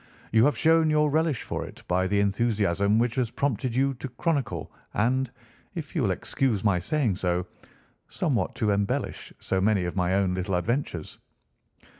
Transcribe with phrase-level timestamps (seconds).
[0.31, 4.09] You have shown your relish for it by the enthusiasm which has prompted you to
[4.09, 5.29] chronicle, and,
[5.75, 7.45] if you will excuse my saying so,
[8.07, 11.19] somewhat to embellish so many of my own little adventures."